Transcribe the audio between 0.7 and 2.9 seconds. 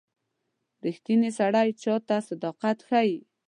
•ریښتینی سړی هر چاته صداقت